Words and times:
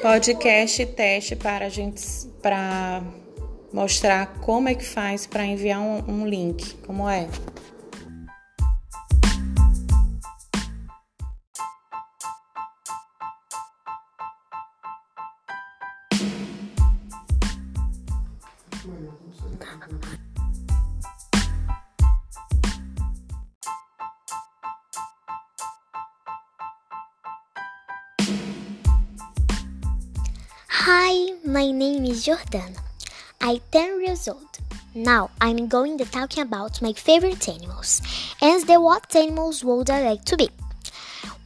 podcast 0.00 0.86
teste 0.86 1.34
para 1.34 1.66
a 1.66 1.68
gente 1.68 2.02
para 2.40 3.02
mostrar 3.72 4.38
como 4.40 4.68
é 4.68 4.74
que 4.74 4.84
faz 4.84 5.26
para 5.26 5.44
enviar 5.44 5.80
um, 5.80 6.22
um 6.22 6.26
link, 6.26 6.74
como 6.86 7.08
é. 7.08 7.28
My 31.58 31.72
name 31.72 32.04
is 32.04 32.24
Jordana. 32.24 32.78
I'm 33.40 33.58
10 33.72 34.00
years 34.00 34.28
old. 34.28 34.58
Now 34.94 35.30
I'm 35.40 35.66
going 35.66 35.98
to 35.98 36.04
talking 36.04 36.44
about 36.44 36.80
my 36.80 36.92
favorite 36.92 37.48
animals 37.48 38.00
and 38.40 38.64
the 38.64 38.80
what 38.80 39.16
animals 39.16 39.64
would 39.64 39.90
I 39.90 40.00
like 40.10 40.24
to 40.26 40.36
be. 40.36 40.50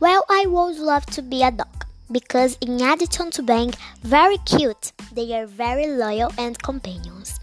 Well, 0.01 0.23
I 0.29 0.45
would 0.47 0.77
love 0.77 1.07
to 1.16 1.23
be 1.23 1.43
a 1.43 1.51
dog 1.51 1.87
because 2.11 2.59
in 2.61 2.83
addition 2.83 3.30
to 3.30 3.43
being 3.43 3.73
very 4.02 4.37
cute, 4.45 4.93
they 5.15 5.33
are 5.35 5.47
very 5.47 5.87
loyal 5.87 6.30
and 6.37 6.63
companions. 6.63 7.41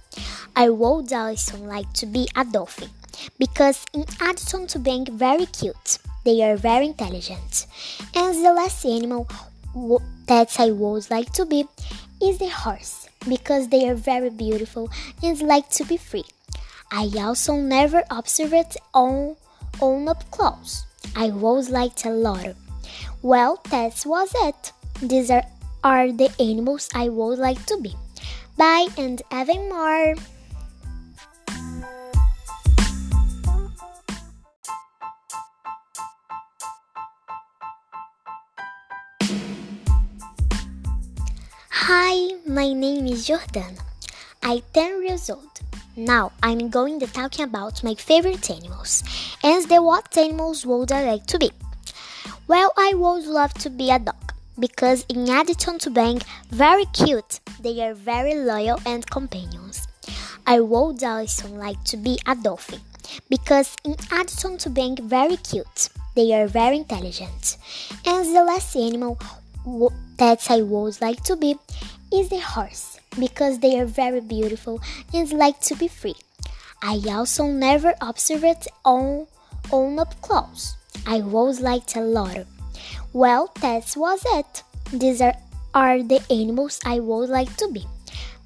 I 0.56 0.70
would 0.70 1.12
also 1.12 1.58
like 1.58 1.92
to 1.94 2.06
be 2.06 2.28
a 2.36 2.46
dolphin 2.46 2.92
because 3.40 3.84
in 3.96 4.06
addition 4.22 4.68
to 4.68 4.78
being 4.78 5.08
very 5.28 5.48
cute, 5.48 5.98
they 6.24 6.44
are 6.44 6.56
very 6.56 6.86
intelligent. 6.94 7.66
And 8.14 8.46
the 8.46 8.54
last 8.54 8.86
animal 8.86 9.28
that 10.28 10.60
I 10.60 10.70
would 10.70 11.10
like 11.10 11.34
to 11.34 11.46
be 11.46 11.68
is 12.22 12.38
the 12.38 12.50
horse 12.50 13.08
because 13.28 13.68
they 13.68 13.90
are 13.90 13.96
very 13.96 14.30
beautiful 14.30 14.90
and 15.24 15.42
like 15.42 15.70
to 15.70 15.86
be 15.86 15.98
free. 15.98 16.26
I 16.92 17.10
also 17.20 17.56
never 17.56 18.04
observed 18.10 18.78
on, 18.94 19.36
on 19.80 20.08
up 20.08 20.30
close. 20.32 20.86
I 21.16 21.30
was 21.30 21.70
like 21.70 22.06
a 22.06 22.10
lot. 22.10 22.56
Well, 23.22 23.62
that 23.70 24.04
was 24.06 24.32
it. 24.36 24.72
These 25.02 25.32
are, 25.32 25.44
are 25.84 26.12
the 26.12 26.32
animals 26.40 26.90
I 26.94 27.10
would 27.10 27.40
like 27.40 27.66
to 27.68 27.78
be. 27.78 27.96
Bye 28.58 28.88
and 28.98 29.22
even 29.32 29.70
more. 29.70 30.16
Hi, 41.92 42.36
my 42.46 42.72
name 42.72 43.08
is 43.08 43.28
Jordana. 43.28 43.82
I'm 44.44 44.62
10 44.76 45.08
years 45.08 45.28
old. 45.32 45.60
Now 45.98 46.32
I'm 46.44 46.70
going 46.70 47.00
to 47.00 47.08
talking 47.08 47.46
about 47.46 47.84
my 47.84 47.96
favorite 47.96 48.48
animals 48.52 49.04
and 49.44 49.68
the 49.68 49.82
what 49.82 50.16
animals 50.16 50.68
would 50.68 50.92
I 50.92 51.04
like 51.14 51.26
to 51.26 51.40
be. 51.40 51.50
Well, 52.48 52.72
I 52.78 52.94
would 52.94 53.26
love 53.26 53.56
to 53.56 53.72
be 53.72 53.90
a 53.90 53.98
dog 53.98 54.34
because 54.60 55.04
in 55.10 55.28
addition 55.28 55.80
to 55.80 55.90
being 55.90 56.22
very 56.52 56.86
cute, 56.94 57.40
they 57.60 57.82
are 57.82 57.96
very 57.96 58.36
loyal 58.36 58.80
and 58.86 59.10
companions. 59.10 59.88
I 60.46 60.60
would 60.60 61.04
also 61.04 61.48
like 61.48 61.84
to 61.86 61.98
be 61.98 62.20
a 62.28 62.36
dolphin 62.36 62.82
because 63.32 63.76
in 63.84 63.96
addition 64.12 64.60
to 64.60 64.70
being 64.70 64.98
very 65.02 65.38
cute, 65.38 65.90
they 66.16 66.34
are 66.34 66.46
very 66.46 66.78
intelligent. 66.78 67.58
And 68.06 68.36
the 68.36 68.44
last 68.44 68.76
animal 68.76 69.18
that 70.18 70.50
I 70.50 70.62
would 70.62 71.00
like 71.02 71.24
to 71.24 71.36
be 71.36 71.56
is 72.14 72.30
the 72.30 72.40
horse 72.40 73.00
because 73.20 73.60
they 73.60 73.80
are 73.80 73.86
very 73.86 74.22
beautiful 74.22 74.82
and 75.14 75.32
like 75.34 75.60
to 75.62 75.76
be 75.76 75.88
free. 75.88 76.16
I 76.82 77.02
also 77.10 77.48
never 77.48 77.94
observed 78.02 78.68
on, 78.86 79.28
on 79.72 80.00
up 80.00 80.20
close. 80.22 80.76
I 81.06 81.22
was 81.22 81.60
like 81.60 81.96
a 81.96 82.02
lot. 82.02 82.46
Well, 83.14 83.52
that 83.62 83.94
was 83.98 84.22
it. 84.26 84.64
These 84.92 85.22
are, 85.22 85.36
are 85.74 86.02
the 86.02 86.22
animals 86.32 86.80
I 86.86 87.00
would 87.00 87.30
like 87.30 87.56
to 87.58 87.70
be. 87.72 87.86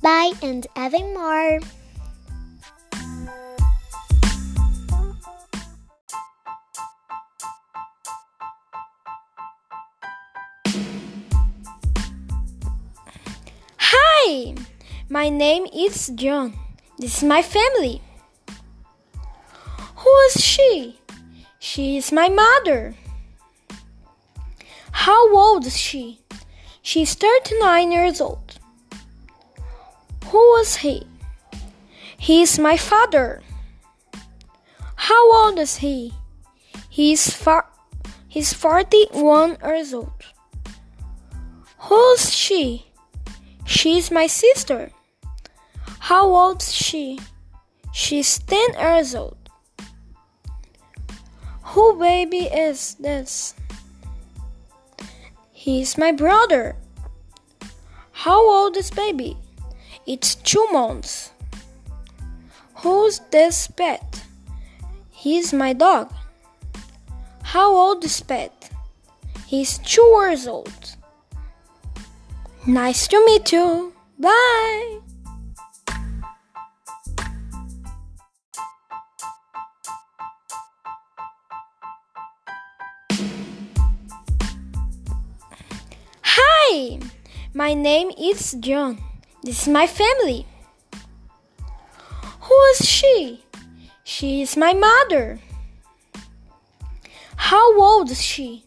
Bye 0.01 0.33
and 0.41 0.65
even 0.77 1.13
more. 1.13 1.59
Hi, 14.25 14.55
my 15.09 15.27
name 15.27 15.67
is 15.75 16.07
John. 16.15 16.53
This 16.97 17.17
is 17.17 17.23
my 17.27 17.41
family. 17.41 18.01
Who 19.97 20.15
is 20.27 20.39
she? 20.39 21.01
She 21.59 21.97
is 21.97 22.09
my 22.13 22.29
mother. 22.29 22.95
How 24.91 25.35
old 25.35 25.65
is 25.65 25.75
she? 25.75 26.21
She's 26.81 27.15
39 27.15 27.91
years 27.91 28.21
old. 28.21 28.59
Who 30.31 30.55
is 30.55 30.77
he? 30.77 31.05
He 32.17 32.43
is 32.43 32.57
my 32.57 32.77
father. 32.77 33.41
How 34.95 35.23
old 35.43 35.59
is 35.59 35.83
he? 35.83 36.13
He's 36.89 37.29
far 37.29 37.67
he's 38.29 38.53
41 38.53 39.57
years 39.65 39.93
old. 39.93 40.23
Who's 41.91 42.33
she? 42.33 42.92
She's 43.65 44.11
my 44.11 44.27
sister. 44.27 44.91
How 45.99 46.27
old's 46.27 46.73
she? 46.73 47.19
She's 47.93 48.39
10 48.39 48.73
years 48.79 49.15
old. 49.15 49.37
Who 51.73 51.97
baby 51.97 52.45
is 52.45 52.95
this? 52.95 53.55
He's 55.51 55.97
my 55.97 56.11
brother. 56.11 56.75
How 58.11 58.39
old 58.39 58.77
is 58.77 58.91
baby? 58.91 59.37
It's 60.05 60.35
two 60.35 60.67
months. 60.71 61.31
Who's 62.75 63.19
this 63.31 63.67
pet? 63.67 64.23
He's 65.09 65.53
my 65.53 65.71
dog. 65.71 66.11
How 67.43 67.73
old 67.73 68.03
is 68.03 68.19
pet? 68.19 68.71
He's 69.47 69.77
two 69.77 70.01
years 70.19 70.47
old. 70.47 70.97
Nice 72.65 73.09
to 73.09 73.21
meet 73.25 73.51
you. 73.51 73.91
Bye. 74.17 74.99
Hi, 86.21 86.99
my 87.53 87.73
name 87.73 88.11
is 88.17 88.53
John. 88.61 88.97
This 89.43 89.63
is 89.63 89.67
my 89.67 89.85
family. 89.85 90.47
Who 92.43 92.61
is 92.71 92.87
she? 92.87 93.43
She 94.05 94.41
is 94.41 94.55
my 94.55 94.71
mother. 94.71 95.39
How 97.35 97.77
old 97.77 98.09
is 98.09 98.21
she? 98.21 98.63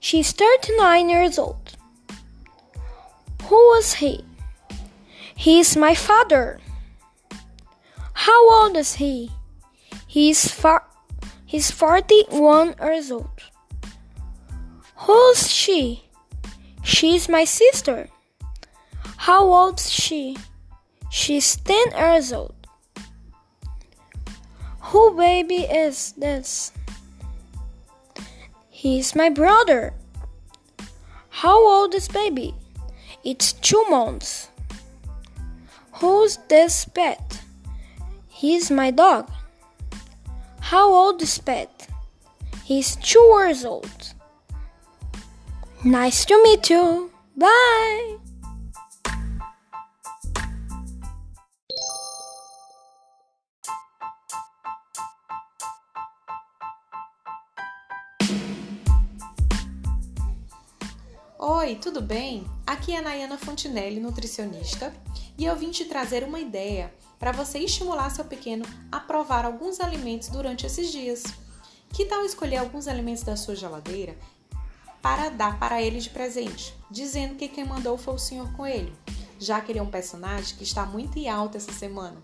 She's 0.00 0.32
39 0.32 1.10
years 1.10 1.38
old. 1.38 1.65
Who 3.46 3.72
is 3.74 3.94
he? 3.94 4.24
He's 5.36 5.76
my 5.76 5.94
father. 5.94 6.58
How 8.12 8.62
old 8.62 8.76
is 8.76 8.94
he? 8.94 9.30
He's 10.08 10.50
far 10.50 10.82
he's 11.44 11.70
41 11.70 12.74
years 12.82 13.12
old. 13.12 13.38
Who's 15.06 15.52
she? 15.52 16.08
She's 16.82 17.28
my 17.28 17.44
sister. 17.44 18.08
How 19.16 19.46
old's 19.46 19.90
she? 19.90 20.36
She's 21.10 21.54
10 21.54 21.92
years 21.92 22.32
old. 22.32 22.54
Who 24.90 25.16
baby 25.16 25.62
is 25.70 26.12
this? 26.18 26.72
He's 28.70 29.14
my 29.14 29.28
brother. 29.30 29.94
How 31.28 31.58
old 31.58 31.94
is 31.94 32.08
baby? 32.08 32.54
It's 33.26 33.54
two 33.54 33.84
months. 33.90 34.50
Who's 35.94 36.38
this 36.46 36.84
pet? 36.84 37.42
He's 38.28 38.70
my 38.70 38.92
dog. 38.92 39.28
How 40.60 40.94
old 40.94 41.20
is 41.20 41.36
pet? 41.38 41.88
He's 42.62 42.94
two 42.94 43.26
years 43.36 43.64
old. 43.64 44.14
Nice 45.82 46.24
to 46.26 46.40
meet 46.44 46.70
you. 46.70 47.10
Bye. 47.36 48.18
Oi, 61.76 61.82
tudo 61.82 62.00
bem? 62.00 62.42
Aqui 62.66 62.92
é 62.92 62.96
a 63.00 63.02
Nayana 63.02 63.36
Fontinelli, 63.36 64.00
nutricionista, 64.00 64.94
e 65.36 65.44
eu 65.44 65.54
vim 65.54 65.70
te 65.70 65.84
trazer 65.84 66.24
uma 66.24 66.40
ideia 66.40 66.90
para 67.18 67.32
você 67.32 67.58
estimular 67.58 68.08
seu 68.08 68.24
pequeno 68.24 68.64
a 68.90 68.98
provar 68.98 69.44
alguns 69.44 69.78
alimentos 69.78 70.28
durante 70.28 70.64
esses 70.64 70.90
dias. 70.90 71.22
Que 71.92 72.06
tal 72.06 72.24
escolher 72.24 72.56
alguns 72.56 72.88
alimentos 72.88 73.24
da 73.24 73.36
sua 73.36 73.54
geladeira 73.54 74.16
para 75.02 75.28
dar 75.28 75.58
para 75.58 75.82
ele 75.82 76.00
de 76.00 76.08
presente, 76.08 76.74
dizendo 76.90 77.34
que 77.34 77.46
quem 77.46 77.66
mandou 77.66 77.98
foi 77.98 78.14
o 78.14 78.18
Senhor 78.18 78.50
Coelho, 78.54 78.96
já 79.38 79.60
que 79.60 79.70
ele 79.70 79.78
é 79.78 79.82
um 79.82 79.90
personagem 79.90 80.56
que 80.56 80.64
está 80.64 80.86
muito 80.86 81.18
em 81.18 81.28
alta 81.28 81.58
essa 81.58 81.72
semana. 81.72 82.16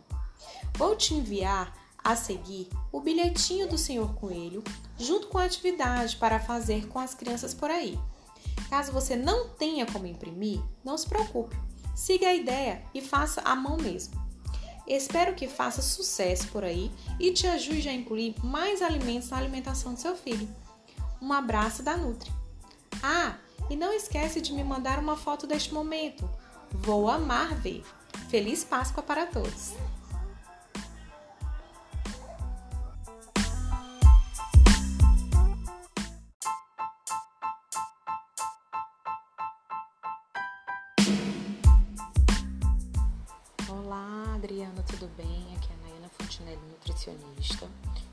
Vou 0.78 0.96
te 0.96 1.12
enviar 1.12 1.76
a 2.02 2.16
seguir 2.16 2.70
o 2.90 3.02
bilhetinho 3.02 3.68
do 3.68 3.76
Senhor 3.76 4.14
Coelho, 4.14 4.64
junto 4.98 5.26
com 5.26 5.36
a 5.36 5.44
atividade 5.44 6.16
para 6.16 6.40
fazer 6.40 6.88
com 6.88 6.98
as 6.98 7.14
crianças 7.14 7.52
por 7.52 7.70
aí. 7.70 8.00
Caso 8.72 8.90
você 8.90 9.14
não 9.14 9.50
tenha 9.50 9.84
como 9.84 10.06
imprimir, 10.06 10.58
não 10.82 10.96
se 10.96 11.06
preocupe. 11.06 11.54
Siga 11.94 12.28
a 12.28 12.34
ideia 12.34 12.82
e 12.94 13.02
faça 13.02 13.42
à 13.42 13.54
mão 13.54 13.76
mesmo. 13.76 14.14
Espero 14.86 15.34
que 15.34 15.46
faça 15.46 15.82
sucesso 15.82 16.48
por 16.48 16.64
aí 16.64 16.90
e 17.20 17.32
te 17.32 17.46
ajude 17.46 17.86
a 17.90 17.92
incluir 17.92 18.34
mais 18.42 18.80
alimentos 18.80 19.28
na 19.28 19.36
alimentação 19.36 19.92
do 19.92 20.00
seu 20.00 20.16
filho. 20.16 20.48
Um 21.20 21.34
abraço 21.34 21.82
da 21.82 21.98
Nutri. 21.98 22.32
Ah, 23.02 23.36
e 23.68 23.76
não 23.76 23.92
esquece 23.92 24.40
de 24.40 24.54
me 24.54 24.64
mandar 24.64 24.98
uma 24.98 25.18
foto 25.18 25.46
deste 25.46 25.74
momento. 25.74 26.26
Vou 26.70 27.10
amar 27.10 27.54
ver. 27.54 27.84
Feliz 28.30 28.64
Páscoa 28.64 29.02
para 29.02 29.26
todos! 29.26 29.74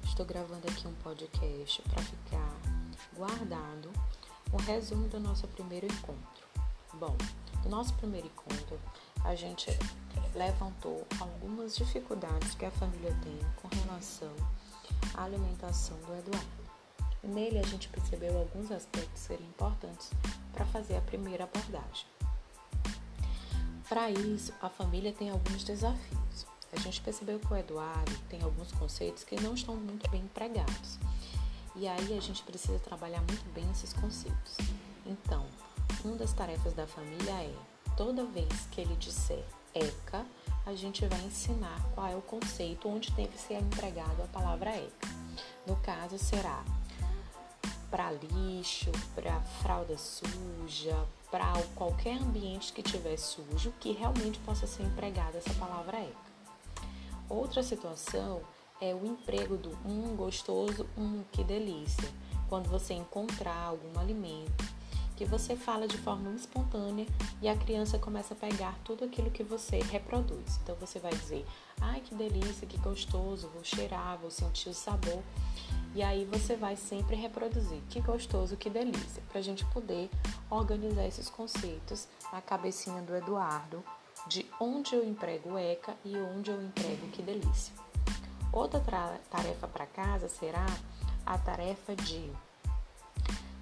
Estou 0.04 0.26
gravando 0.26 0.68
aqui 0.68 0.88
um 0.88 0.94
podcast 0.96 1.80
para 1.84 2.02
ficar 2.02 2.58
guardado 3.16 3.92
o 4.52 4.58
resumo 4.58 5.08
do 5.08 5.20
nosso 5.20 5.48
primeiro 5.50 5.86
encontro. 5.86 6.48
Bom, 6.96 7.16
no 7.64 7.70
nosso 7.70 7.94
primeiro 7.94 8.26
encontro, 8.26 8.80
a 9.24 9.36
gente 9.36 9.70
levantou 10.34 11.06
algumas 11.20 11.76
dificuldades 11.76 12.56
que 12.56 12.66
a 12.66 12.72
família 12.72 13.16
tem 13.22 13.38
com 13.62 13.68
relação 13.68 14.34
à 15.14 15.24
alimentação 15.24 15.96
do 15.98 16.18
Eduardo. 16.18 16.50
Nele 17.22 17.60
a 17.60 17.68
gente 17.68 17.90
percebeu 17.90 18.40
alguns 18.40 18.72
aspectos 18.72 19.22
seriam 19.22 19.48
importantes 19.50 20.10
para 20.52 20.66
fazer 20.66 20.98
a 20.98 21.02
primeira 21.02 21.44
abordagem. 21.44 22.08
Para 23.88 24.10
isso, 24.10 24.52
a 24.60 24.68
família 24.68 25.14
tem 25.14 25.30
alguns 25.30 25.64
desafios. 25.64 26.29
A 26.72 26.80
gente 26.80 27.02
percebeu 27.02 27.40
que 27.40 27.52
o 27.52 27.58
Eduardo 27.58 28.16
tem 28.30 28.42
alguns 28.42 28.72
conceitos 28.72 29.24
que 29.24 29.40
não 29.42 29.54
estão 29.54 29.76
muito 29.76 30.10
bem 30.10 30.22
empregados. 30.22 31.00
E 31.76 31.88
aí 31.88 32.18
a 32.18 32.22
gente 32.22 32.44
precisa 32.44 32.78
trabalhar 32.80 33.20
muito 33.22 33.52
bem 33.54 33.70
esses 33.72 33.94
conceitos. 33.94 34.58
Então, 35.06 35.46
uma 36.04 36.16
das 36.16 36.34
tarefas 36.34 36.74
da 36.74 36.86
família 36.86 37.32
é, 37.32 37.56
toda 37.96 38.26
vez 38.26 38.68
que 38.72 38.82
ele 38.82 38.96
disser 38.96 39.44
ECA, 39.74 40.26
a 40.66 40.74
gente 40.74 41.06
vai 41.06 41.20
ensinar 41.22 41.82
qual 41.96 42.08
é 42.08 42.16
o 42.16 42.22
conceito 42.22 42.88
onde 42.88 43.12
deve 43.12 43.38
ser 43.38 43.56
empregado 43.56 44.22
a 44.22 44.28
palavra 44.28 44.76
ECA. 44.76 45.08
No 45.66 45.76
caso, 45.78 46.18
será 46.18 46.64
para 47.90 48.12
lixo, 48.12 48.92
para 49.16 49.40
fralda 49.62 49.98
suja, 49.98 50.96
para 51.32 51.54
qualquer 51.76 52.18
ambiente 52.18 52.72
que 52.72 52.84
tiver 52.84 53.18
sujo, 53.18 53.74
que 53.80 53.92
realmente 53.92 54.40
possa 54.40 54.68
ser 54.68 54.84
empregada 54.84 55.38
essa 55.38 55.54
palavra 55.56 55.98
ECA. 56.00 56.29
Outra 57.30 57.62
situação 57.62 58.42
é 58.82 58.96
o 58.96 59.06
emprego 59.06 59.56
do 59.56 59.78
um 59.86 60.16
gostoso, 60.16 60.88
um 60.98 61.24
que 61.32 61.44
delícia. 61.44 62.10
Quando 62.50 62.68
você 62.68 62.96
encontrar 62.96 63.66
algum 63.66 64.00
alimento 64.00 64.80
que 65.16 65.26
você 65.26 65.54
fala 65.56 65.86
de 65.86 65.98
forma 65.98 66.32
espontânea 66.32 67.06
e 67.42 67.50
a 67.50 67.56
criança 67.56 68.00
começa 68.00 68.34
a 68.34 68.38
pegar 68.38 68.74
tudo 68.86 69.04
aquilo 69.04 69.30
que 69.30 69.44
você 69.44 69.80
reproduz. 69.80 70.58
Então 70.64 70.76
você 70.78 70.98
vai 70.98 71.12
dizer: 71.12 71.46
"Ai, 71.80 72.00
que 72.00 72.16
delícia, 72.16 72.66
que 72.66 72.78
gostoso, 72.78 73.50
vou 73.50 73.64
cheirar, 73.64 74.18
vou 74.18 74.32
sentir 74.32 74.70
o 74.70 74.74
sabor". 74.74 75.22
E 75.94 76.02
aí 76.02 76.24
você 76.24 76.56
vai 76.56 76.76
sempre 76.78 77.16
reproduzir: 77.16 77.82
"Que 77.90 78.00
gostoso, 78.00 78.56
que 78.56 78.70
delícia", 78.70 79.22
para 79.30 79.40
a 79.40 79.44
gente 79.44 79.66
poder 79.66 80.10
organizar 80.50 81.06
esses 81.06 81.30
conceitos 81.30 82.08
na 82.32 82.42
cabecinha 82.42 83.02
do 83.02 83.14
Eduardo 83.14 83.84
de 84.28 84.46
onde 84.60 84.96
eu 84.96 85.04
emprego 85.08 85.58
ECA 85.58 85.96
e 86.04 86.16
onde 86.18 86.52
eu 86.52 86.62
emprego 86.62 87.08
que 87.08 87.22
delícia. 87.22 87.74
Outra 88.52 88.80
tarefa 89.30 89.68
para 89.68 89.86
casa 89.86 90.28
será 90.28 90.66
a 91.26 91.38
tarefa 91.38 91.96
de 91.96 92.32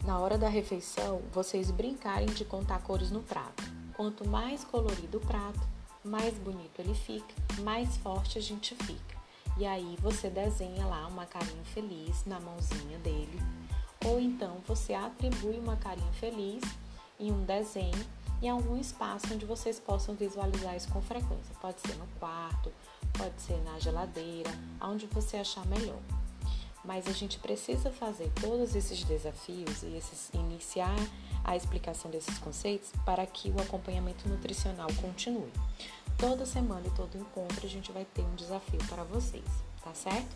na 0.06 0.20
hora 0.20 0.38
da 0.38 0.48
refeição, 0.48 1.22
vocês 1.34 1.70
brincarem 1.70 2.28
de 2.28 2.46
contar 2.46 2.82
cores 2.82 3.12
no 3.12 3.22
prato. 3.22 3.62
Quanto 3.94 4.26
mais 4.26 4.64
colorido 4.64 5.18
o 5.18 5.22
prato, 5.22 5.60
mais 6.02 6.34
bonito 6.36 6.80
ele 6.80 6.94
fica, 6.94 7.34
mais 7.60 7.98
forte 7.98 8.38
a 8.38 8.42
gente 8.42 8.74
fica. 8.74 9.18
E 9.58 9.66
aí 9.66 9.98
você 10.00 10.30
desenha 10.30 10.86
lá 10.86 11.08
uma 11.08 11.26
carinha 11.26 11.64
feliz 11.66 12.26
na 12.26 12.40
mãozinha 12.40 12.98
dele, 13.00 13.38
ou 14.06 14.18
então 14.18 14.62
você 14.66 14.94
atribui 14.94 15.60
uma 15.60 15.76
carinha 15.76 16.14
feliz 16.14 16.64
em 17.20 17.32
um 17.32 17.44
desenho 17.44 18.06
em 18.42 18.50
algum 18.50 18.78
espaço 18.78 19.34
onde 19.34 19.46
vocês 19.46 19.80
possam 19.80 20.16
visualizar 20.16 20.76
isso 20.76 20.90
com 20.90 21.02
frequência. 21.02 21.56
Pode 21.62 21.82
ser 21.82 21.96
no 21.96 22.08
quarto, 22.20 22.72
pode 23.18 23.42
ser 23.42 23.58
na 23.64 23.80
geladeira, 23.80 24.52
aonde 24.80 25.08
você 25.08 25.38
achar 25.38 25.66
melhor 25.66 26.00
mas 26.88 27.06
a 27.06 27.12
gente 27.12 27.38
precisa 27.40 27.92
fazer 27.92 28.32
todos 28.40 28.74
esses 28.74 29.04
desafios 29.04 29.84
e 29.84 29.98
esses, 29.98 30.30
iniciar 30.34 30.96
a 31.44 31.56
explicação 31.56 32.10
desses 32.10 32.40
conceitos 32.40 32.92
para 33.06 33.26
que 33.26 33.50
o 33.50 33.62
acompanhamento 33.62 34.28
nutricional 34.30 34.88
continue. 35.02 35.52
Toda 36.18 36.46
semana 36.46 36.88
e 36.88 36.92
todo 36.92 37.18
encontro 37.18 37.66
a 37.66 37.70
gente 37.70 37.92
vai 37.92 38.06
ter 38.06 38.22
um 38.22 38.36
desafio 38.36 38.80
para 38.88 39.04
vocês, 39.04 39.46
tá 39.84 39.94
certo? 39.94 40.36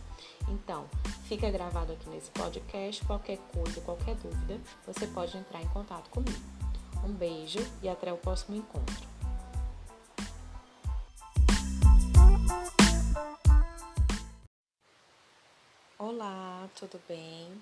Então, 0.49 0.85
fica 1.23 1.49
gravado 1.49 1.93
aqui 1.93 2.07
nesse 2.09 2.29
podcast. 2.31 3.03
Qualquer 3.05 3.37
coisa, 3.55 3.81
qualquer 3.81 4.15
dúvida, 4.15 4.59
você 4.85 5.07
pode 5.07 5.35
entrar 5.37 5.61
em 5.61 5.67
contato 5.69 6.09
comigo. 6.09 6.60
Um 7.03 7.13
beijo 7.13 7.59
e 7.81 7.89
até 7.89 8.13
o 8.13 8.17
próximo 8.17 8.55
encontro. 8.55 9.09
Olá, 15.97 16.69
tudo 16.75 17.01
bem? 17.07 17.61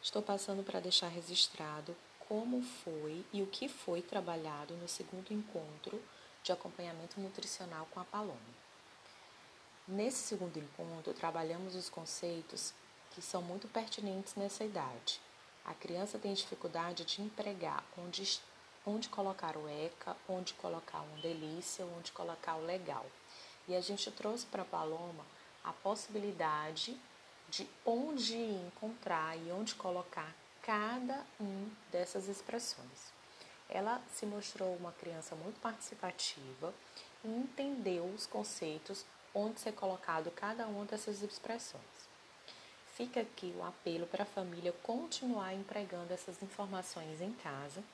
Estou 0.00 0.22
passando 0.22 0.62
para 0.62 0.80
deixar 0.80 1.08
registrado 1.08 1.96
como 2.28 2.62
foi 2.62 3.24
e 3.32 3.42
o 3.42 3.46
que 3.46 3.68
foi 3.68 4.02
trabalhado 4.02 4.74
no 4.74 4.88
segundo 4.88 5.32
encontro 5.32 6.00
de 6.42 6.52
acompanhamento 6.52 7.20
nutricional 7.20 7.88
com 7.90 8.00
a 8.00 8.04
Paloma. 8.04 8.66
Nesse 9.88 10.18
segundo 10.18 10.58
encontro, 10.58 11.12
trabalhamos 11.12 11.74
os 11.74 11.88
conceitos 11.88 12.72
que 13.10 13.22
são 13.22 13.40
muito 13.40 13.66
pertinentes 13.68 14.34
nessa 14.34 14.64
idade. 14.64 15.20
A 15.64 15.74
criança 15.74 16.18
tem 16.18 16.34
dificuldade 16.34 17.04
de 17.04 17.22
empregar 17.22 17.84
onde, 17.98 18.40
onde 18.86 19.08
colocar 19.08 19.56
o 19.56 19.68
ECA, 19.68 20.16
onde 20.28 20.54
colocar 20.54 21.00
um 21.00 21.20
delícia, 21.20 21.84
onde 21.98 22.12
colocar 22.12 22.54
o 22.54 22.64
legal. 22.64 23.04
E 23.66 23.74
a 23.74 23.80
gente 23.80 24.10
trouxe 24.12 24.46
para 24.46 24.62
a 24.62 24.66
Paloma 24.66 25.26
a 25.64 25.72
possibilidade 25.72 26.96
de 27.48 27.68
onde 27.84 28.36
encontrar 28.36 29.36
e 29.36 29.50
onde 29.50 29.74
colocar 29.74 30.32
cada 30.62 31.24
um 31.40 31.68
dessas 31.90 32.28
expressões. 32.28 33.12
Ela 33.68 34.00
se 34.12 34.24
mostrou 34.24 34.76
uma 34.76 34.92
criança 34.92 35.34
muito 35.34 35.60
participativa 35.60 36.72
e 37.24 37.28
entendeu 37.28 38.04
os 38.04 38.26
conceitos 38.26 39.04
onde 39.34 39.60
ser 39.60 39.72
colocado 39.72 40.30
cada 40.30 40.66
uma 40.66 40.84
dessas 40.84 41.22
expressões. 41.22 41.82
Fica 42.94 43.20
aqui 43.20 43.52
o 43.58 43.64
apelo 43.64 44.06
para 44.06 44.22
a 44.22 44.26
família 44.26 44.72
continuar 44.82 45.52
empregando 45.52 46.12
essas 46.12 46.42
informações 46.42 47.20
em 47.20 47.32
casa, 47.32 47.84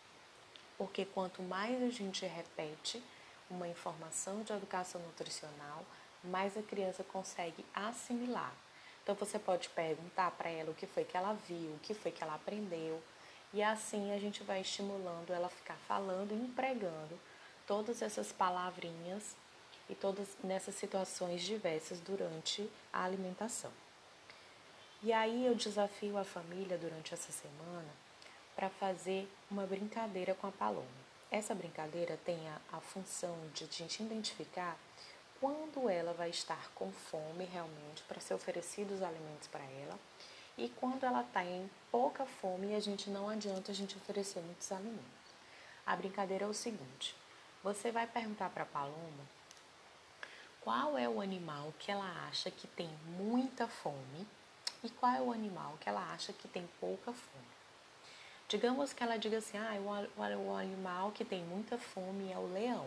porque 0.77 1.05
quanto 1.05 1.43
mais 1.43 1.83
a 1.83 1.91
gente 1.91 2.25
repete 2.27 3.03
uma 3.51 3.69
informação 3.69 4.43
de 4.43 4.53
educação 4.53 5.01
nutricional, 5.03 5.85
mais 6.25 6.57
a 6.57 6.63
criança 6.63 7.05
consegue 7.05 7.65
assimilar 7.75 8.55
então 9.03 9.15
você 9.17 9.39
pode 9.39 9.69
perguntar 9.71 10.31
para 10.33 10.49
ela 10.49 10.71
o 10.71 10.75
que 10.75 10.87
foi 10.87 11.05
que 11.05 11.17
ela 11.17 11.33
viu, 11.33 11.73
o 11.73 11.79
que 11.83 11.93
foi 11.93 12.13
que 12.13 12.23
ela 12.23 12.35
aprendeu, 12.35 13.03
e 13.53 13.63
assim 13.63 14.13
a 14.13 14.19
gente 14.19 14.45
vai 14.45 14.61
estimulando 14.61 15.33
ela 15.33 15.49
a 15.49 15.51
ficar 15.51 15.77
falando 15.89 16.31
e 16.31 16.35
empregando 16.35 17.19
todas 17.67 18.01
essas 18.01 18.31
palavrinhas 18.33 19.35
e 19.91 19.95
todas 19.95 20.29
nessas 20.43 20.77
situações 20.77 21.43
diversas 21.43 21.99
durante 22.01 22.69
a 22.93 23.05
alimentação. 23.05 23.73
E 25.03 25.13
aí 25.13 25.47
eu 25.47 25.55
desafio 25.55 26.17
a 26.17 26.25
família 26.25 26.79
durante 26.79 27.13
essa 27.13 27.33
semana 27.33 28.02
para 28.55 28.69
fazer 28.71 29.29
uma 29.51 29.67
brincadeira 29.67 30.35
com 30.35 30.47
a 30.47 30.53
Paloma. 30.53 30.87
Essa 31.31 31.55
brincadeira 31.55 32.19
tem 32.25 32.39
a, 32.49 32.77
a 32.77 32.81
função 32.81 33.37
de 33.55 33.65
a 33.65 33.67
gente 33.67 34.03
identificar 34.03 34.77
quando 35.41 35.89
ela 35.89 36.13
vai 36.13 36.31
estar 36.31 36.71
com 36.75 36.93
fome 36.93 37.45
realmente 37.45 38.03
para 38.07 38.21
ser 38.21 38.35
oferecidos 38.35 38.97
os 38.97 39.03
alimentos 39.03 39.49
para 39.49 39.65
ela 39.65 39.99
e 40.57 40.69
quando 40.69 41.05
ela 41.05 41.23
está 41.23 41.45
em 41.45 41.69
pouca 41.91 42.27
fome 42.27 42.69
e 42.69 42.75
a 42.75 42.81
gente 42.81 43.11
não 43.11 43.29
adianta 43.29 43.73
a 43.73 43.75
gente 43.75 43.97
oferecer 43.97 44.41
muitos 44.41 44.71
alimentos. 44.71 45.03
A 45.87 45.97
brincadeira 45.97 46.45
é 46.45 46.49
o 46.49 46.55
seguinte: 46.55 47.17
você 47.63 47.91
vai 47.91 48.07
perguntar 48.07 48.51
para 48.51 48.63
a 48.63 48.67
Paloma 48.67 49.27
qual 50.61 50.97
é 50.97 51.09
o 51.09 51.21
animal 51.21 51.75
que 51.79 51.91
ela 51.91 52.29
acha 52.29 52.51
que 52.51 52.69
tem 52.69 52.89
muita 53.19 53.67
fome 53.67 54.27
e 54.85 54.91
qual 54.91 55.13
é 55.13 55.21
o 55.21 55.33
animal 55.33 55.77
que 55.81 55.89
ela 55.89 56.13
acha 56.13 56.33
que 56.33 56.47
tem 56.47 56.69
pouca 56.79 57.13
fome. 57.13 57.62
Digamos 58.53 58.93
que 58.93 59.03
ela 59.03 59.17
diga 59.17 59.39
assim: 59.39 59.57
ah, 59.57 59.73
o, 60.15 60.55
animal 60.55 61.11
que 61.13 61.25
tem 61.25 61.43
muita 61.43 61.79
fome 61.79 62.31
é 62.31 62.37
o 62.37 62.53
leão. 62.53 62.87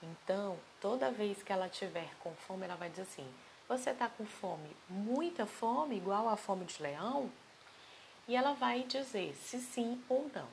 Então, 0.00 0.56
toda 0.80 1.10
vez 1.10 1.42
que 1.42 1.52
ela 1.52 1.68
tiver 1.68 2.08
com 2.20 2.32
fome, 2.46 2.64
ela 2.64 2.76
vai 2.76 2.88
dizer 2.88 3.02
assim: 3.02 3.26
Você 3.68 3.90
está 3.90 4.08
com 4.08 4.24
fome, 4.24 4.70
muita 4.88 5.46
fome, 5.46 5.96
igual 5.96 6.28
a 6.28 6.36
fome 6.36 6.64
de 6.64 6.80
leão? 6.80 7.28
E 8.28 8.36
ela 8.36 8.52
vai 8.52 8.84
dizer 8.84 9.34
se 9.34 9.58
sim 9.58 10.00
ou 10.08 10.30
não. 10.32 10.46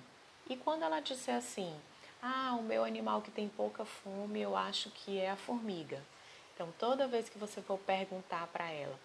E 0.49 0.57
quando 0.57 0.81
ela 0.81 1.01
disser 1.01 1.35
assim: 1.35 1.79
Ah, 2.19 2.55
o 2.57 2.63
meu 2.63 2.83
animal 2.83 3.21
que 3.21 3.29
tem 3.29 3.47
pouca 3.47 3.85
fome, 3.85 4.41
eu 4.41 4.57
acho 4.57 4.89
que 4.89 5.19
é 5.19 5.29
a 5.29 5.35
formiga. 5.35 6.01
Então, 6.55 6.73
toda 6.79 7.07
vez 7.07 7.29
que 7.29 7.37
você 7.37 7.61
for 7.61 7.77
perguntar 7.77 8.47
para 8.47 8.71
ela: 8.71 8.99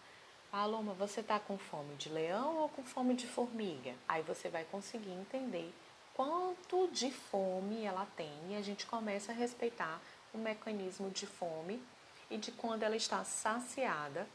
Paloma, 0.50 0.92
você 0.94 1.20
está 1.20 1.38
com 1.38 1.56
fome 1.56 1.94
de 1.94 2.08
leão 2.08 2.58
ou 2.58 2.68
com 2.68 2.82
fome 2.82 3.14
de 3.14 3.24
formiga? 3.24 3.94
Aí 4.08 4.20
você 4.22 4.48
vai 4.48 4.64
conseguir 4.64 5.12
entender 5.12 5.72
quanto 6.12 6.88
de 6.88 7.12
fome 7.12 7.84
ela 7.84 8.04
tem 8.16 8.32
e 8.48 8.56
a 8.56 8.60
gente 8.60 8.84
começa 8.84 9.30
a 9.30 9.34
respeitar 9.34 10.00
o 10.34 10.38
mecanismo 10.38 11.08
de 11.10 11.24
fome 11.24 11.80
e 12.28 12.36
de 12.36 12.50
quando 12.50 12.82
ela 12.82 12.96
está 12.96 13.22
saciada, 13.22 14.26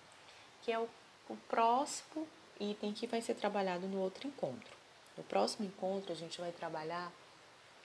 que 0.62 0.72
é 0.72 0.80
o, 0.80 0.88
o 1.28 1.36
próximo 1.50 2.26
item 2.62 2.94
que 2.94 3.08
vai 3.08 3.22
ser 3.22 3.36
trabalhado 3.36 3.86
no 3.86 4.00
outro 4.00 4.26
encontro. 4.26 4.76
No 5.18 5.24
próximo 5.24 5.66
encontro, 5.66 6.14
a 6.14 6.16
gente 6.16 6.40
vai 6.40 6.54
trabalhar 6.54 7.12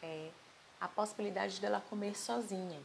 é, 0.01 0.31
a 0.81 0.87
possibilidade 0.87 1.61
dela 1.61 1.83
comer 1.91 2.17
sozinha. 2.17 2.81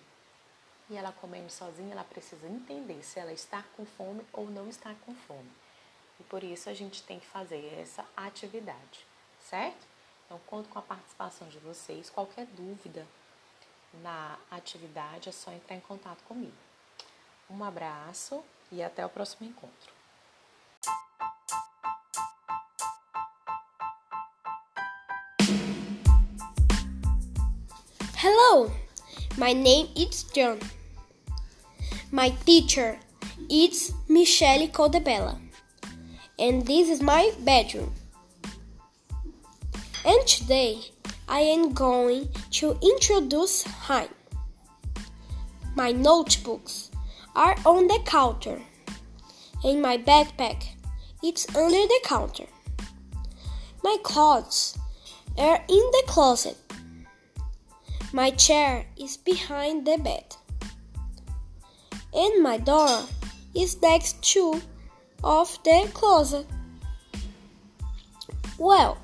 E 0.89 0.95
ela 0.95 1.11
comendo 1.11 1.49
sozinha, 1.49 1.93
ela 1.93 2.03
precisa 2.03 2.47
entender 2.47 3.01
se 3.03 3.19
ela 3.19 3.33
está 3.33 3.63
com 3.75 3.85
fome 3.85 4.23
ou 4.31 4.45
não 4.49 4.69
está 4.69 4.93
com 5.05 5.15
fome. 5.15 5.51
E 6.19 6.23
por 6.23 6.43
isso 6.43 6.69
a 6.69 6.73
gente 6.73 7.01
tem 7.03 7.19
que 7.19 7.25
fazer 7.25 7.73
essa 7.79 8.05
atividade, 8.15 9.05
certo? 9.49 9.85
Então, 10.25 10.39
conto 10.47 10.69
com 10.69 10.79
a 10.79 10.81
participação 10.81 11.47
de 11.49 11.59
vocês. 11.59 12.09
Qualquer 12.09 12.45
dúvida, 12.47 13.05
na 14.01 14.37
atividade, 14.51 15.29
é 15.29 15.31
só 15.31 15.51
entrar 15.51 15.75
em 15.75 15.81
contato 15.81 16.23
comigo. 16.23 16.53
Um 17.49 17.63
abraço 17.63 18.43
e 18.71 18.81
até 18.81 19.05
o 19.05 19.09
próximo 19.09 19.47
encontro. 19.47 19.93
Hello, 28.23 28.71
my 29.37 29.53
name 29.53 29.93
is 29.95 30.23
John. 30.33 30.57
My 32.15 32.29
teacher 32.45 32.97
is 33.49 33.91
Michelle 34.07 34.69
Codebella, 34.69 35.37
and 36.39 36.65
this 36.65 36.87
is 36.89 37.01
my 37.01 37.33
bedroom. 37.39 37.91
And 40.05 40.25
today 40.25 40.79
I 41.27 41.41
am 41.41 41.73
going 41.73 42.29
to 42.51 42.77
introduce 42.81 43.63
him. 43.63 44.07
My 45.75 45.91
notebooks 45.91 46.89
are 47.35 47.57
on 47.65 47.87
the 47.87 47.99
counter, 48.05 48.61
and 49.65 49.81
my 49.81 49.97
backpack 49.97 50.63
is 51.21 51.45
under 51.53 51.85
the 51.95 51.99
counter. 52.05 52.47
My 53.83 53.97
clothes 54.03 54.77
are 55.37 55.61
in 55.67 55.85
the 55.97 56.03
closet. 56.07 56.55
My 58.13 58.29
chair 58.31 58.85
is 58.97 59.17
behind 59.17 59.85
the 59.85 59.97
bed, 59.97 60.37
and 62.15 62.41
my 62.41 62.57
door 62.57 63.03
is 63.53 63.81
next 63.81 64.21
to 64.33 64.61
of 65.23 65.57
the 65.63 65.89
closet. 65.93 66.47
Well, 68.57 68.97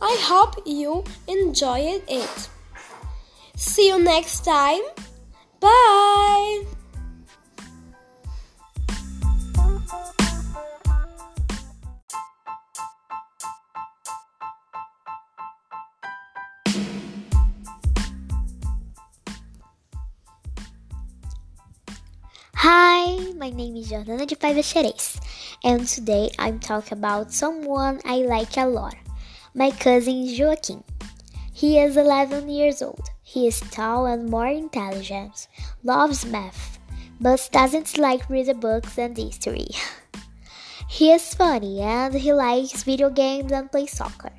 I 0.00 0.16
hope 0.20 0.62
you 0.66 1.04
enjoyed 1.28 2.02
it. 2.08 2.48
See 3.56 3.88
you 3.88 3.98
next 3.98 4.44
time. 4.44 4.82
Bye. 5.60 6.75
Hi, 22.60 23.32
my 23.36 23.50
name 23.50 23.76
is 23.76 23.90
Jordana 23.90 24.26
de 24.26 24.34
Paiva 24.34 24.62
Xerez, 24.64 25.20
and 25.62 25.86
today 25.86 26.30
I'm 26.38 26.58
talking 26.58 26.96
about 26.96 27.30
someone 27.30 28.00
I 28.06 28.24
like 28.24 28.56
a 28.56 28.64
lot 28.64 28.96
my 29.54 29.70
cousin 29.72 30.24
Joaquim. 30.24 30.82
He 31.52 31.78
is 31.78 31.98
11 31.98 32.48
years 32.48 32.80
old. 32.80 33.10
He 33.22 33.46
is 33.46 33.60
tall 33.60 34.06
and 34.06 34.30
more 34.30 34.46
intelligent, 34.46 35.48
loves 35.84 36.24
math, 36.24 36.78
but 37.20 37.46
doesn't 37.52 37.98
like 37.98 38.30
reading 38.30 38.58
books 38.58 38.96
and 38.96 39.14
history. 39.14 39.68
he 40.88 41.12
is 41.12 41.34
funny 41.34 41.82
and 41.82 42.14
he 42.14 42.32
likes 42.32 42.84
video 42.84 43.10
games 43.10 43.52
and 43.52 43.70
play 43.70 43.84
soccer. 43.84 44.32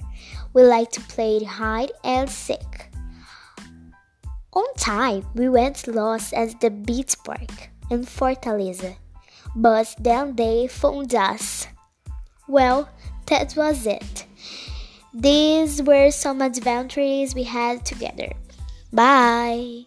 We 0.53 0.63
like 0.63 0.89
to 0.93 1.01
play 1.01 1.43
hide 1.43 1.91
and 2.03 2.27
seek. 2.27 2.89
On 4.53 4.65
time, 4.75 5.23
we 5.35 5.49
went 5.49 5.87
lost 5.87 6.33
at 6.33 6.59
the 6.59 6.71
beach 6.71 7.15
park 7.23 7.69
in 7.89 8.05
Fortaleza, 8.05 8.95
but 9.55 9.95
then 9.99 10.35
they 10.35 10.67
found 10.67 11.13
us. 11.15 11.67
Um 11.67 11.73
well, 12.47 12.89
that 13.27 13.55
was 13.55 13.85
it. 13.85 14.25
These 15.13 15.81
were 15.83 16.11
some 16.11 16.41
adventures 16.41 17.35
we 17.35 17.43
had 17.43 17.85
together. 17.85 18.31
Bye! 18.93 19.85